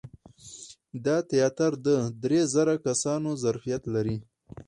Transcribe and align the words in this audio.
دا 1.05 1.17
تیاتر 1.29 1.71
د 1.87 1.87
درې 2.23 2.41
زره 2.53 2.75
کسانو 2.85 3.29
د 3.35 3.39
ظرفیت 3.43 3.83
لري. 3.95 4.17